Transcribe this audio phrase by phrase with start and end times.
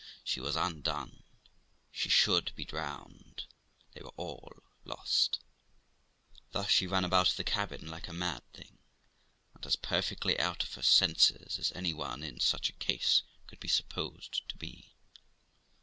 [0.23, 1.21] she was undone!
[1.91, 3.45] she should be drowned!
[3.93, 4.51] they were all
[4.83, 5.37] lost!
[6.53, 8.79] Thus she ran about the cabin like a mad thing,
[9.53, 13.59] and as perfectly out of her senses as any one in such a case could
[13.59, 14.95] be supposed to be.